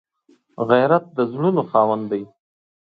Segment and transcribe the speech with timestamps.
[0.69, 2.23] غیرت د زړونو خاوند دی